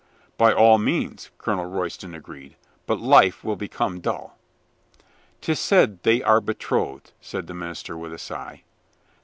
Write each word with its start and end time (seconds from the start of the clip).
"By 0.35 0.51
all 0.51 0.79
means," 0.79 1.29
Colonel 1.37 1.67
Royston 1.67 2.15
agreed, 2.15 2.55
"but 2.87 2.99
life 2.99 3.43
will 3.43 3.55
become 3.55 3.99
dull."" 4.01 4.35
'Tis 5.41 5.59
said 5.59 6.01
they 6.01 6.23
are 6.23 6.41
betrothed," 6.41 7.11
said 7.21 7.45
the 7.45 7.53
minister 7.53 7.95
with 7.95 8.11
a 8.11 8.17
sigh. 8.17 8.63